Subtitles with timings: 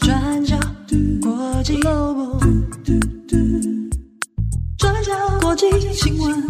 [0.00, 0.56] 转角
[1.20, 2.38] 国际 Global，
[4.78, 6.42] 转角国际新闻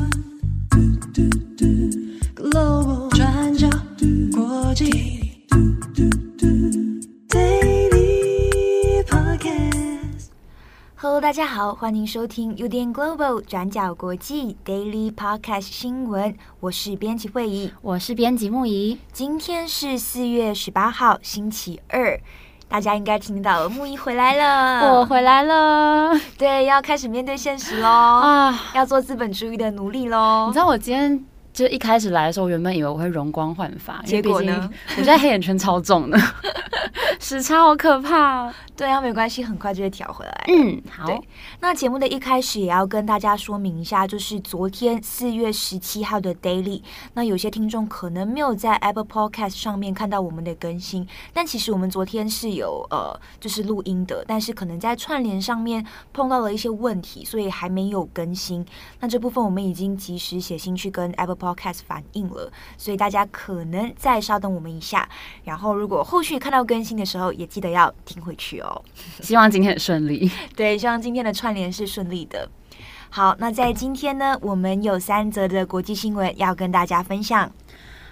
[11.23, 16.35] 大家好，欢迎收听 UDN Global 转角国际 Daily Podcast 新闻。
[16.59, 18.99] 我是编辑会议，我是编辑木仪。
[19.13, 22.19] 今天是四月十八号，星期二。
[22.69, 26.11] 大家应该听到了，木仪回来了，我回来了。
[26.37, 30.47] 对，要开始面对现实喽啊，要做资本主义的奴隶喽。
[30.49, 36.19] 你知道我今天就一开始来的时候，我原本以为我会容光焕发，结果呢，我现在黑眼圈超重的。
[37.23, 40.45] 时差好可怕，对啊，没关系，很快就会调回来。
[40.49, 41.09] 嗯，好。
[41.61, 46.83] 那节目的一开始也要跟大家说明一下，就是昨天四月十七号的 Daily。
[47.15, 58.67] 那有些听众可能没有在 Apple Podcast 上面看到我们的更新，但其实我们昨天是有呃，就是录音的，但是可能在串联上面碰到了一些问题，所以还没有更新。
[58.99, 65.09] 那这部分我们已经及时写信去跟 Apple Podcast 反映了，所以大家可能再稍等我们一下。
[65.45, 68.83] 然后如果后续看到更新的时候，也记得要听回去哦。
[69.21, 70.31] 希望今天很顺利。
[70.57, 72.49] 对，希望今天的串联是顺利的。
[73.11, 77.53] 好，那在今天呢，我们有三则的国际新闻要跟大家分享。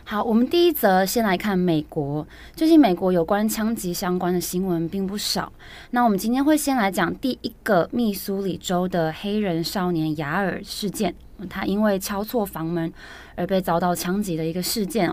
[0.04, 2.26] 好，我们第一则先来看美国。
[2.54, 5.50] 最近美国有关枪击相关的新闻并不少。
[5.92, 11.14] 那我们今天会先来讲第一个密苏里州的黑人少年雅尔事件，
[11.48, 12.92] 他因为敲错房门
[13.36, 15.10] 而被遭到枪击的一个事件。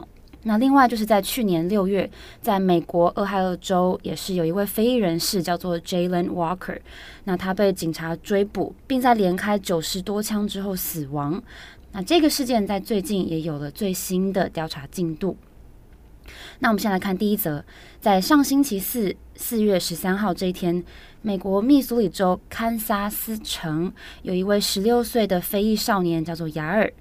[0.48, 2.10] 那另外就是在去年六月，
[2.42, 6.80] 在美国俄亥俄州也是有一位非裔人士叫做 Jalen Walker，
[7.26, 11.44] 那他被警察追捕，并在连开九十多枪之后死亡。
[11.92, 15.36] 那这个事件在最近也有了最新的调查进度。
[16.60, 17.64] 那我们先来看第一则，
[18.00, 20.84] 在上星期四四月十三号这一天，
[21.22, 23.92] 美国密苏里州堪萨斯城
[24.22, 26.92] 有一位十六岁的非裔少年叫做亚尔。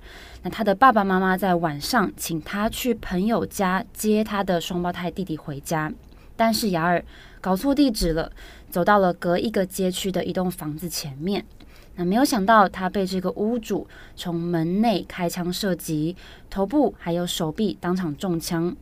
[0.47, 5.93] 那他的爸爸妈妈在晚上请他去朋友家接他的双胞胎弟弟回家，
[6.37, 7.05] 但是雅尔
[7.41, 8.31] 搞错地址了，
[8.71, 11.45] 走到了隔一个街区的一栋房子前面。
[11.97, 16.15] 那没有想到他被这个屋主从门内开枪射击，
[16.49, 18.77] 头部还有手臂当场中枪。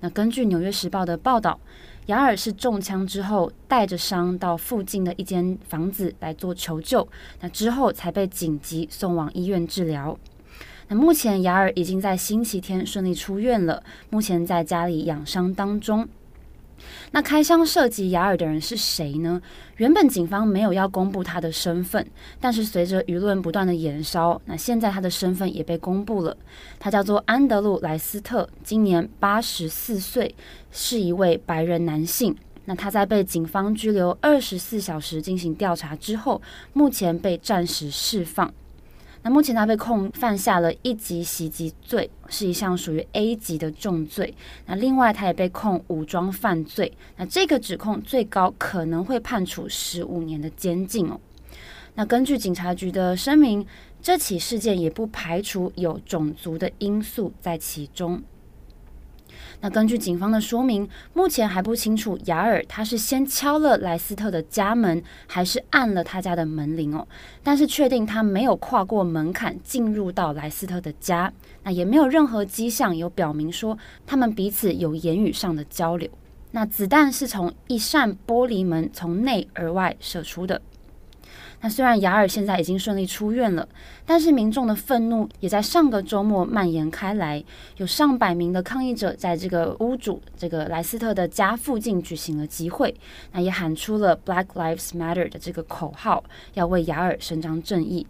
[0.00, 1.60] 那根据《纽约时报》的报道，
[2.06, 7.06] 雅尔是中枪之后带着伤到附近的一间房子来做求救，
[7.38, 10.18] 那之后才被紧急送往医院治疗。
[10.88, 16.08] 那目前雅尔已经在星期天顺利出院了，目前在家里养伤当中。
[17.12, 19.40] 那开枪射击雅尔的人是谁呢？
[19.76, 22.04] 原本警方没有要公布他的身份，
[22.40, 26.36] 但是随着舆论不断的延烧，那现在他的身份也被公布了。
[26.78, 30.34] 他叫做安德鲁莱斯特，今年八十四岁，
[30.72, 32.36] 是一位白人男性。
[32.66, 38.52] 那他在被警方拘留二十四小时进行调查之后，目前被暂时释放。
[39.24, 44.34] 那目前他被控犯下了一级袭击罪，是一项属于 A 级的重罪。
[44.66, 51.18] 那另外他也被控武装犯罪，那这个指控最高可能会判处十五年的监禁哦。
[51.94, 53.66] 那根据警察局的声明，
[54.02, 58.22] 这起事件也不排除有种族的因素在其中。
[59.64, 67.08] 那根据警方的说明，目前还不清楚雅尔他是先敲了莱斯特的家门，还是按了他家的门铃哦。
[67.42, 71.32] 但是确定他没有跨过门槛进入到莱斯特的家，
[71.62, 76.10] 那也没有任何迹象有表明说他们彼此有言语上的交流。
[76.50, 80.60] 那子弹是从一扇玻璃门从内而外射出的。
[81.64, 83.66] 那虽然雅尔现在已经顺利出院了，
[84.04, 87.42] 但是民众的愤怒也在上个周末蔓延开来，
[87.78, 92.94] 有上百名的抗议者在这个屋主这个莱斯特的家附近举行了集会，
[93.32, 98.06] 那也喊出了 Black Lives Matter 的这个口号，要为雅尔伸张正义。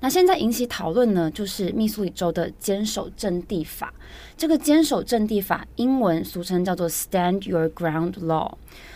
[0.00, 3.92] 那现在引起讨论呢，就是密苏里州的坚守阵地法。
[4.36, 8.54] 这个坚守阵地法，英文俗称叫做 Stand Your Ground Law。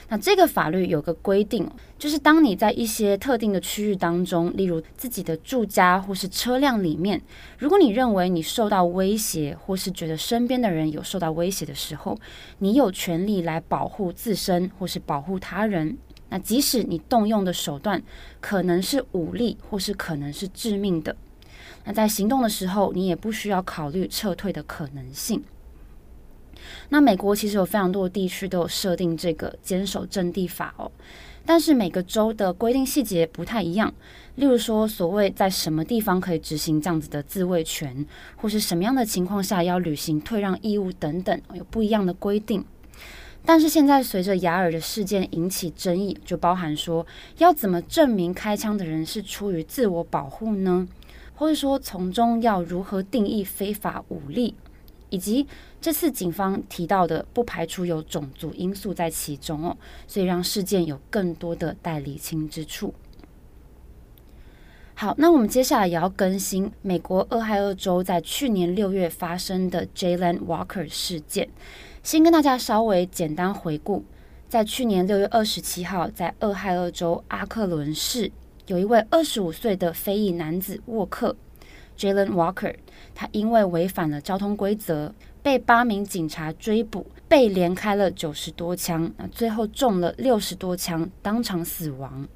[0.09, 1.69] 那这个法律有个规定，
[1.99, 7.21] 就是当你在一些特定的区域当中，例如自己的住家或是车辆里面，
[7.59, 12.17] 如果你认为你受到威胁，或是觉得身边的人有受到威胁的时候，
[12.59, 15.97] 你有权利来保护自身或是保护他人。
[16.33, 18.03] 那即使你动用的手段
[18.41, 21.15] 可能是武力，或是可能是致命的，
[21.85, 25.45] 那在行动的时候，你也不需要考虑撤退的可能性。
[26.89, 30.91] 那美国其实有非常多的地区都有设定这个坚守阵地法哦，
[31.45, 33.93] 但是每个州的规定细节不太一样。
[34.37, 38.07] 例如说，所谓在什么地方可以执行这样子的自卫权，
[38.37, 42.65] 或是什么样的情况下要履行退让义务等等，有不一样的规定。
[43.45, 47.07] 但是现在随着雅尔的事件引起争议，就包含说
[47.39, 50.87] 要怎么证明开枪的人是出于自我保护呢？
[51.35, 54.55] 或者说从中要如何定义非法武力，
[55.11, 55.47] 以及
[55.81, 62.95] 这次警方提到的不排除有种族因素在其中哦，所以让事件有更多的待厘清之处。
[64.95, 71.49] 好，那我们接下来也要更新美国俄亥俄州在去年六月发生的 Jalen Walker 事件。
[72.03, 74.05] 先跟大家稍微简单回顾，
[74.49, 78.33] 在去年六月二十七号，在俄亥俄州阿克伦市，
[78.67, 81.37] 有一位二十五岁的非裔男子沃克
[81.97, 82.75] （Jalen Walker，
[83.15, 85.15] 他因为违反了交通规则，
[85.45, 92.27] 被八名警察追捕，被连开了九十多枪，那最后中了六十多枪，当场死亡。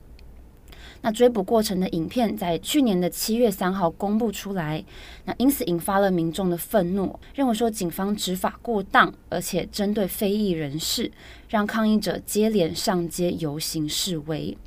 [1.07, 4.85] 那追捕过程的影片在去年的七月三号公布出来，
[5.25, 11.09] 那因此引发了民众的愤怒，认为说警方执法过当，而且针对非裔人士，
[11.49, 14.59] 让抗议者接连上街游行示威。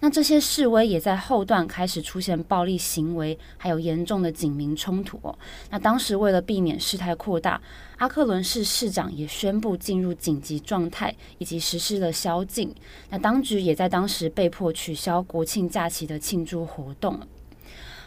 [0.00, 5.36] 那这些示威也在后段开始出现暴力行为，还有严重的警民冲突哦。
[5.70, 7.60] 那当时为了避免事态扩大，
[7.96, 12.72] 阿克伦市市长也宣布进入紧急状态，以及实施了宵禁。
[13.10, 17.20] 那当局也在当时被迫取消国庆假期的庆祝活动。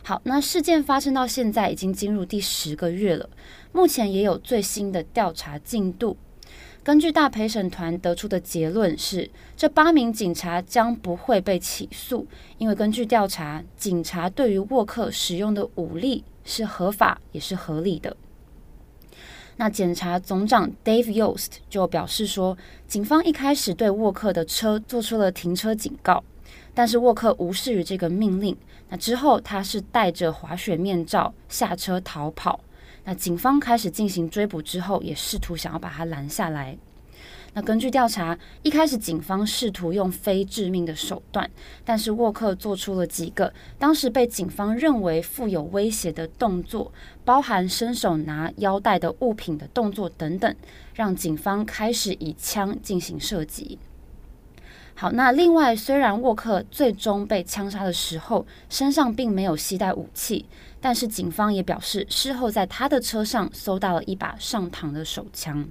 [0.03, 3.29] 好，那事件发生到现在已经进入第十个月了，
[3.73, 6.15] 目前也有最新的调查进度。
[6.83, 12.25] 根据大陪审团得出的结论是，这八名警察将不会被起诉，
[12.57, 18.18] 因为根据调查，警察对于沃克使用的武力是合法也是合理的。
[19.57, 22.57] 那检察总长 Dave Yost 就表示说，
[22.88, 26.24] 警方一开始对沃克的车做出了停车警告，
[26.74, 28.57] 但是沃克无视于这个命令。
[28.89, 32.60] 那之后，他是戴着滑雪面罩下车逃跑。
[33.03, 36.77] 那警方开始进行追捕之后，也试图想要把他拦下来。
[37.53, 41.51] 那根据调查，一开始警方试图用非致命的手段，
[41.83, 46.94] 但是沃克做出了几个当时被警方认为富有威胁的动作，
[47.25, 50.56] 包含伸手拿腰带的物品的动作等等，
[50.94, 53.77] 让警方开始以枪进行射击。
[54.93, 60.45] 好，那另外，虽然沃克最终被枪杀的时候身上并没有携带武器，
[60.79, 65.67] 但是警方也表示，事后在他的车上搜到了一把上膛的手枪。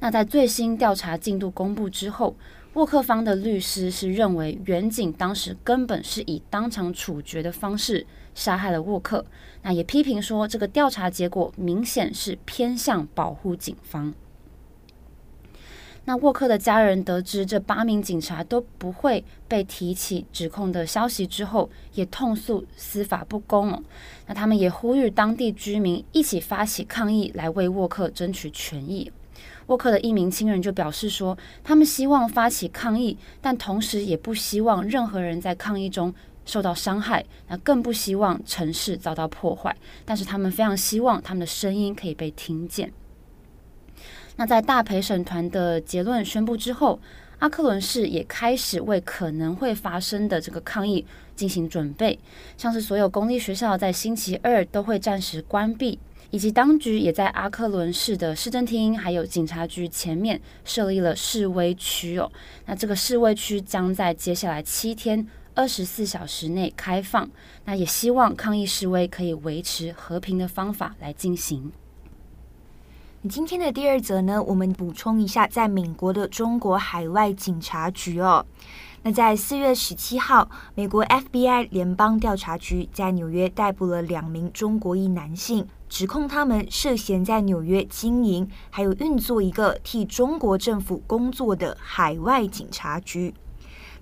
[0.00, 2.36] 那在最新调查进度公布之后，
[2.74, 9.24] 沃克方的律师是认为，员警当时根本是以当场处决的方式杀害了沃克。
[9.62, 14.12] 那也批评说，这个调查结果明显是偏向保护警方。
[16.06, 23.82] 那沃克的家人得知这八名警察都不会被提起指控的消息之后，也痛诉司法不公哦。
[24.26, 29.10] 那他们也呼吁当地居民一起发起抗议，来为沃克争取权益。
[29.66, 36.14] 沃克的一名亲人就表示说，他们希望发起抗议，但同时也不希望任何人在抗议中
[36.44, 39.76] 受到伤害，那更不希望城市遭到破坏。
[40.04, 42.92] 但是他们非常希望他们的声音可以被听见。
[44.36, 47.00] 那在大陪审团的结论宣布之后，
[47.38, 51.04] 阿克伦市也开始为可能会发生的这个抗议
[51.34, 52.18] 进行准备，
[52.56, 55.98] 像是所有公立学校在星期二都会暂时关闭，
[56.30, 62.30] 以及当局也在阿克伦市的市政厅还有警察局前面设立了示威区哦。
[62.66, 67.28] 那这个示威区将在接下来七天二十四小时内开放，
[67.64, 71.72] 那也希望抗议示威可以维持和平的方法来进行。
[73.24, 78.46] 今天的第二则呢，我们补充一下，在美国的中国海外警察局哦。
[79.02, 93.34] 那在四月十七号，美国 FBI 联邦调查局在纽约逮捕了两名中国裔男性，指控他们涉嫌在纽约经营还有运作一个替中国政府工作的海外警察局。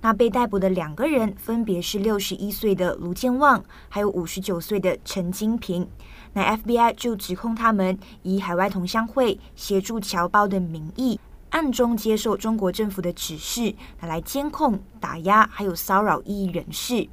[0.04, 5.88] 那被逮捕的两个人分别是六十一岁的卢建旺，还有五十九岁的陈金平。
[6.34, 11.18] 那 FBI 就指控他们以海外同乡会协助侨胞的名义，
[11.48, 17.08] 暗中接受中国政府的指示，来监控、打压还有骚扰异议人士。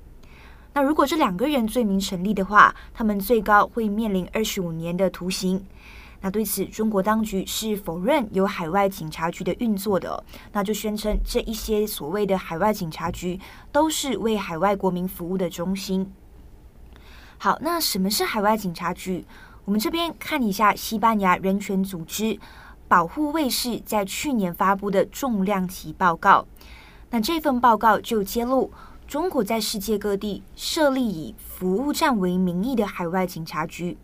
[0.74, 5.66] 那如果这两个人罪名成立的话，他们最高会面临二十五年的徒刑。
[6.22, 13.40] 那对此，中国当局是否认有海外警察局的运作的，那就宣称这一些所谓的海外警察局
[13.72, 16.14] 都是为海外国民服务的中心。
[17.40, 19.26] 好，那什么是海外警察局？
[19.66, 22.38] 我们这边看一下西班牙人权组织
[22.88, 26.46] 保护卫士在去年发布的重量级报告。
[27.10, 28.72] 那这份报告就揭露，
[29.08, 33.98] 中国在世界各地设立以服务站为名义的海外警察局。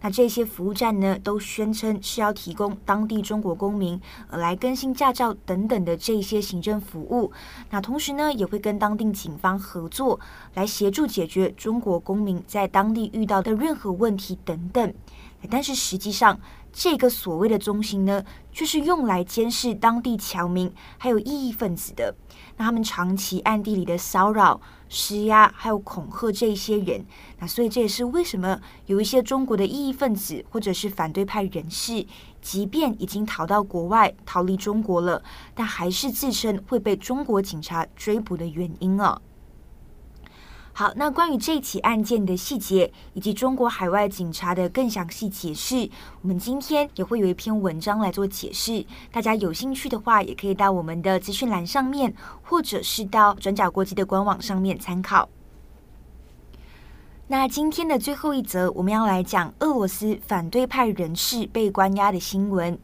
[0.00, 4.00] 那这些服务站呢，都宣称是要提供当地中国公民
[4.30, 7.32] 来更新驾照等等的这些行政服务。
[7.70, 10.20] 那同时呢，也会跟当地警方合作，
[10.54, 14.94] 来协助解决中国公民在当地遇到的任何问题等等。
[15.50, 16.38] 但是实际上，
[16.72, 22.14] 这个所谓的中心呢，就是用来监视当地侨民还有异议分子的。
[22.56, 27.06] 那他们长期暗地里的骚扰、施压，还有恐吓这些人。
[27.38, 32.04] 那所以这也是为什么有一些中国的异议分子或者是反对派人士，
[32.42, 35.22] 即便已经逃到国外、逃离中国了，
[35.54, 39.20] 但还是自称会被中国警察追捕的原因啊。
[40.78, 45.90] 好，那关于这起案件的细节以及中国海外警察的更详细解释，
[46.22, 48.86] 我们今天也会有一篇文章来做解释。
[49.10, 55.28] 大家有兴趣的话，也可以到我们的资讯栏上面，或者是到转角国际的官网上面参考。
[57.26, 62.78] 那今天的最后一则，我们要来讲俄罗斯反对派人士被关押的新闻。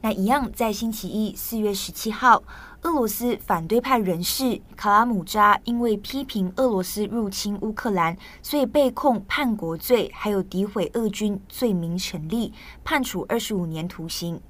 [0.00, 2.42] 那一样，在星期一四月十七号。
[2.82, 14.40] 俄罗斯反对派人士卡拉姆扎因为批评俄罗斯入侵乌克兰，所以被控叛国罪，还有诋毁俄军罪名成立，判处二十五年徒刑。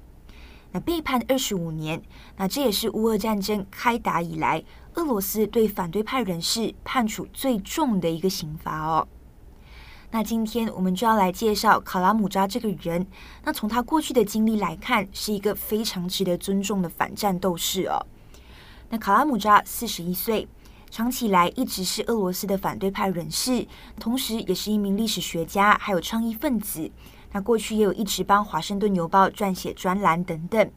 [0.71, 2.01] 那被判二十五年，
[2.37, 9.05] 那这也是乌俄战争开打以来，俄罗斯对反对派人士判处最重的一个刑罚哦。
[10.11, 13.05] 那今天我们就要来介绍卡拉姆扎这个人。
[13.43, 18.07] 那从他过去的经历来看，是一个非常值得尊重的反战斗士哦。
[18.91, 20.45] 那卡拉姆扎四十一岁，
[20.89, 23.65] 长期以来一直是俄罗斯的反对派人士，
[23.97, 26.91] 同时也是一名历史学家，还有倡议分子。
[27.31, 30.69] 那过去也有一直帮《华盛顿邮报》撰写专栏等等。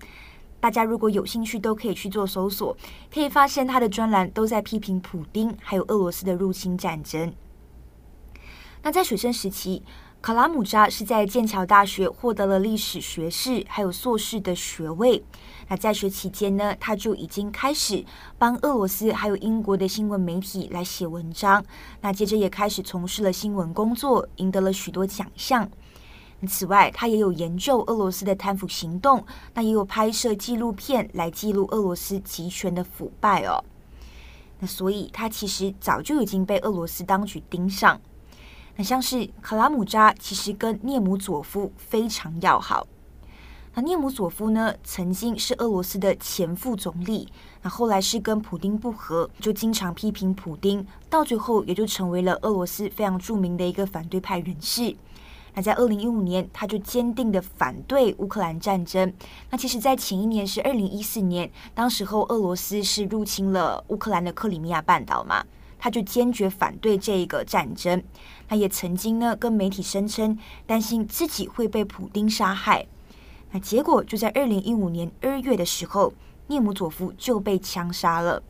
[0.61, 2.77] 大家如果有兴趣，都可以去做搜索，
[3.13, 7.35] 可以发现他的专栏都在批评普丁，还有俄罗斯的入侵战争。
[8.85, 9.83] 那在水生时期，
[10.25, 15.23] 卡拉姆扎是在剑桥大学获得了历史学士还有硕士的学位。
[15.69, 18.03] 那在学期间呢，他就已经开始
[18.39, 21.63] 帮俄罗斯还有英国的新闻媒体来写文章。
[22.01, 25.71] 那接着也开始从事了新闻工作，赢得了许多奖项。
[26.49, 33.63] 此外，他也有研究俄罗斯的贪腐行动，那也有拍摄纪录片来记录俄罗斯集权的腐败哦。
[34.59, 38.01] 那所以，他其实早就已经被俄罗斯当局盯上。
[38.77, 42.87] 那像是卡拉姆扎，其实跟涅姆佐夫非常要好。
[43.77, 47.29] 那涅姆佐夫呢，曾经是俄罗斯的前副总理，
[47.63, 54.95] 那后来是跟普丁不和，就经常批评普丁，到最后也就成为了俄罗斯非常著名的一个反对派人士。
[55.55, 59.13] 那在二零一五年，他就坚定的反对乌克兰战争。
[59.51, 65.45] 那其实，在前一年是二零一四年，当时候俄罗斯是入侵了乌克兰的克里米亚半岛嘛，
[65.79, 68.03] 他就坚决反对这个战争。
[68.49, 72.87] 那也曾经呢，跟媒体声称，担心自己会被普丁杀害。
[73.53, 76.13] 那结果就在二零一五年二月的时候，
[76.49, 78.43] 涅姆佐夫就被枪杀了，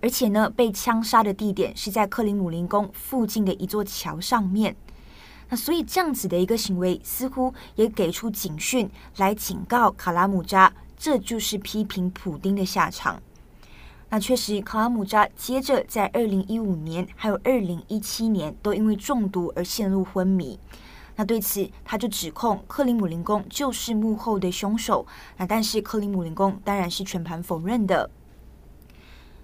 [0.00, 4.76] 而且呢，被枪杀的地点是在克里姆林宫附近的一座桥上面。
[5.48, 13.20] 那所以这样子的一个行为，似乎也给出警讯来警告卡拉姆扎，这就是批评普丁的下场。
[14.14, 20.60] 那确实，卡拉姆扎接着在二零一五年还有二零一七年都因为中毒而陷入昏迷。
[21.16, 25.06] 那对此，他就指控克里姆林宫就是幕后的凶手。
[25.38, 28.10] 那但是克里姆林宫当然是全盘否认的。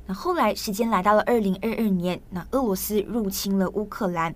[0.04, 4.34] 那后来时间来到了二零二二年，那俄罗斯入侵了乌克兰，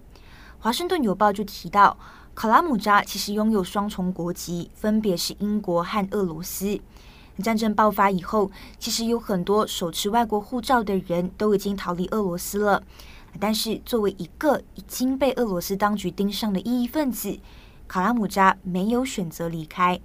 [0.61, 1.99] 华盛顿邮报就提到，
[2.35, 6.81] 卡拉姆扎其实拥有双重国籍，分别是英国和俄罗斯。
[7.43, 12.83] 战争爆发以后，其实有很多手持外国护照的人都已经逃离俄罗斯了。
[13.41, 17.39] 但是，作为一个已经被俄罗斯当局盯上的异议分子，
[17.89, 19.99] 卡拉姆扎没有选择离开。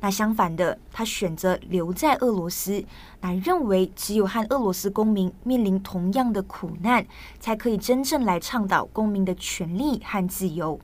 [0.00, 2.84] 那相反的，他选择留在俄罗斯，
[3.20, 7.06] 那认为只有和俄罗斯公民面临同样的苦难，
[7.40, 10.78] 才可以真正来倡导公民的权利和自由。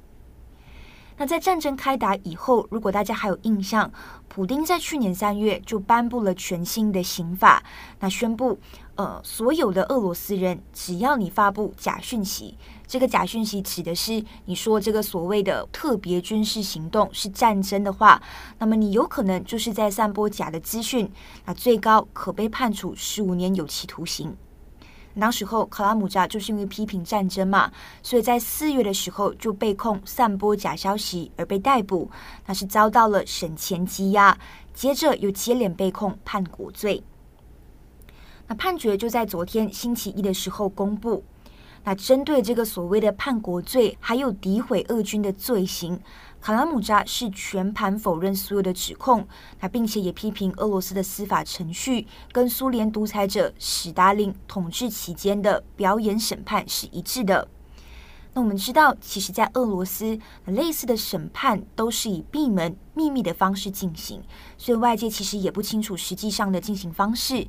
[1.20, 3.92] 那在战争开打以后，如果大家还有印象，
[4.26, 7.62] 普丁在去年三月就颁布了全新的刑法，
[7.98, 8.58] 那宣布，
[8.94, 18.22] 呃，所有的俄罗斯人，只要你发布假讯息，这个假讯息指的是你说这个所谓的特别军事行动是战争的话，
[18.58, 21.12] 那么你有可能就是在散播假的资讯，
[21.44, 24.34] 那最高可被判处十五年有期徒刑。
[25.14, 27.70] 那时候，卡拉姆扎就是因为批评战争嘛，
[28.02, 32.10] 所以在四月的时候就被控散播假消息而被逮捕，
[32.46, 34.38] 那是遭到了审前羁押，
[34.72, 37.02] 接着又接连被控叛国罪。
[38.46, 41.22] 那判决就在昨天星期一的时候公布。
[41.82, 45.98] 那针对这个所谓的叛国罪，还有诋毁俄军的罪行，
[46.40, 49.26] 卡拉姆扎是全盘否认所有的指控，
[49.60, 57.46] 那并且也批评俄罗斯的司法程序跟苏联独裁者史达林统治期间的表演审判是一致的。
[58.32, 64.22] 那我们知道，其实，在俄罗斯，类似的审判都是以闭门秘密的方式进行，
[64.58, 67.46] 所以外界其实也不清楚实际上的进行方式。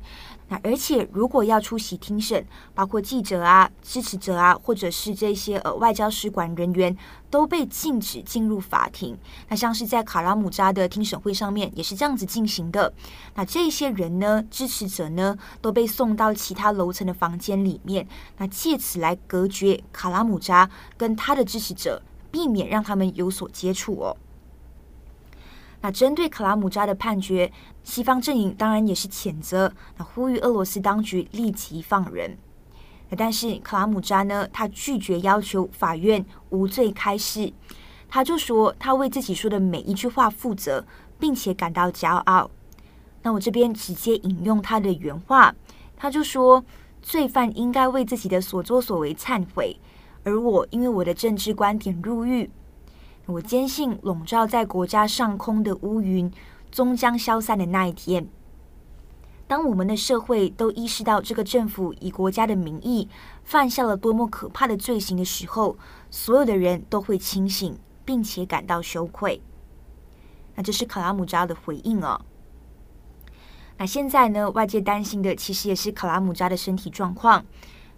[0.48, 2.42] 那而且，如果要出席听审，
[2.74, 6.96] 包括记者啊、支持者啊，或者是这些呃外交使馆人员，
[7.28, 9.14] 都被禁止进入法庭。
[9.50, 12.90] 那像是在卡拉姆扎的听审会上面，也是这样子进行的。
[13.34, 24.16] 那这些人呢，支持者呢，都被送到其他楼层的房间里面，那借此来隔绝卡拉姆扎跟他的支持者，避免让他们有所接触哦。
[25.82, 32.38] 那针对克拉姆扎的判决，西方阵营当然也是谴责，那呼吁俄罗斯当局立即放人。
[33.14, 37.52] 但是克拉姆扎呢，他拒绝要求法院无罪开释，
[38.08, 40.86] 他就说他为自己说的每一句话负责，
[41.18, 42.50] 并且感到骄傲。
[43.22, 45.54] 那我这边直接引用他的原话，
[45.96, 46.64] 他就说：
[47.02, 49.76] 罪犯应该为自己的所作所为忏悔，
[50.22, 52.48] 而我因为我的政治观点入狱。
[53.32, 56.30] 我坚信，笼罩在国家上空的乌云
[56.70, 58.28] 终将消散的那一天，
[59.46, 63.08] 当我们的社会都意识到这个政府以国家的名义
[63.42, 65.76] 犯下了多么可怕的罪行的时候，
[66.10, 69.40] 所有的人都会清醒，并且感到羞愧。
[70.54, 72.20] 那这是卡拉姆扎的回应哦。
[73.78, 77.44] 那现在呢，外界担心的其实也是卡拉姆扎的身体状况。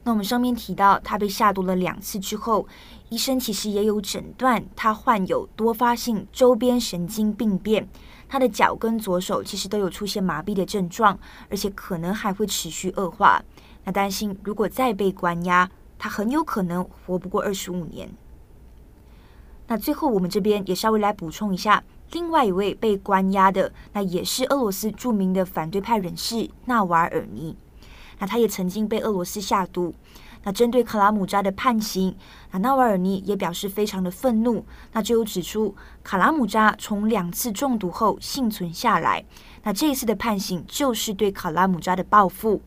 [0.05, 2.69] 那我们上面提到，他被下毒了两次之后，
[3.09, 7.89] 医生其实也有诊断他患有多发性周边神经病变，
[8.29, 11.19] 他的脚跟左手其实都有出现麻痹的症状，
[11.49, 13.43] 而且可能还会持续恶化。
[13.85, 18.11] 那担心如果再被关押，他很有可能活不过二十五年。
[19.67, 21.83] 那最后我们这边也稍微来补充一下，
[22.13, 27.57] 另外一位被关押的，那也是俄罗斯著名的反对派人士纳瓦尔尼。
[28.19, 29.95] 那他也曾经被俄罗斯下毒。
[30.47, 32.15] 那针对卡拉姆扎的判刑，
[32.51, 34.65] 那纳瓦尔尼也表示非常的愤怒。
[34.93, 39.25] 那就有指出，卡拉姆扎从两次中毒后幸存下来。
[39.63, 42.61] 那这一次的判刑就是对卡拉姆扎的报复。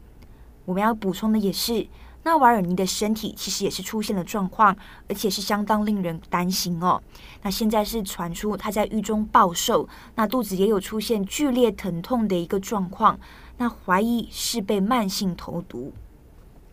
[0.66, 1.88] 我们要补充的也是，
[2.24, 4.76] 纳瓦尔尼的身体其实也是出现了状况，
[5.08, 7.00] 而且是相当令人担心哦。
[7.44, 13.20] 那现在是传出他在狱中暴瘦，那肚子也有出现剧烈疼痛的一个状况。
[13.58, 15.94] 那怀疑是被慢性投毒，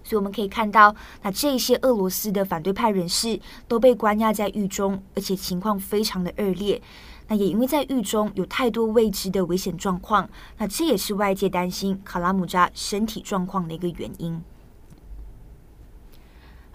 [0.03, 6.81] 所以我们可以看到，那这些俄罗斯的反对派人士都被关押在狱中，而且情况非常的恶劣。
[7.27, 14.43] 那也因为在狱中有太多未知的危险状况，那这也是外界担心卡拉姆扎身体状况的一个原因。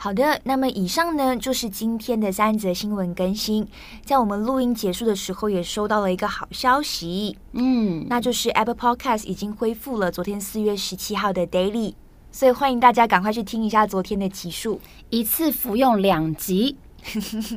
[0.02, 3.68] 好的，那么以上呢就是今天的三则新闻更新。
[4.06, 11.96] 在我们录音结束的时候，也收到了一个好消息，嗯，那就是 Apple Podcast 已经恢复了昨天四月十七号的 Daily，
[12.32, 16.78] 所以欢迎大家赶快去听一下昨天的集数，一次服用两集。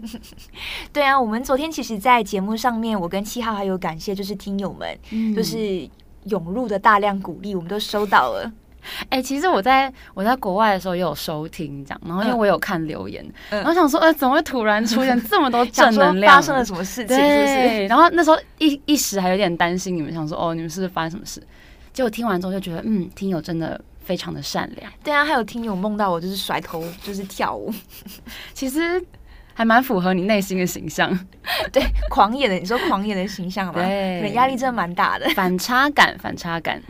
[0.93, 5.89] 对啊，我们昨天其实，在节目上面，我跟七号还有感谢，就是听友们，嗯、就是
[6.25, 8.53] 涌入的大量鼓励，我们都收到了。
[9.11, 16.35] 哎、欸，其实我在我在国外的时候也有收听这样，然后因为我有看留言，嗯、然后想说，呃，怎么会突然出现这么多正能量？
[16.35, 17.17] 发生了什么事情？
[17.17, 17.87] 是不是？
[17.87, 21.43] 然后那时候一一时还有点担心你们，想说，哦，你们是不是发生什么事？
[21.93, 24.93] 结果听完之后就觉得，嗯，听友真的非常的善良。
[25.05, 27.73] 对啊，还有听友梦到我就是甩头，就是跳舞，
[28.55, 29.03] 其实。
[29.55, 31.11] 还蛮符合你内心的形象，
[31.73, 36.83] 对，狂野的，你说狂野的形象吧，对，压力真的蛮大的，反差感， 反差感。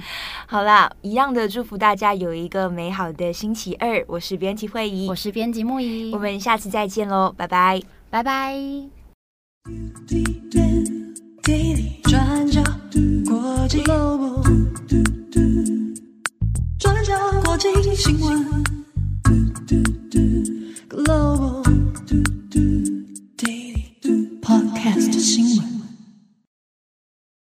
[0.47, 4.05] 好啦，一样的祝福大家有一个美好的星期二。
[4.07, 7.81] 我是编辑慧仪，我是编辑木仪，我们下次再见喽，拜拜，
[8.11, 8.55] 拜拜。
[12.05, 12.63] 转角
[13.25, 13.83] 国际
[16.79, 18.63] 转角国际新闻
[25.23, 25.82] 新闻。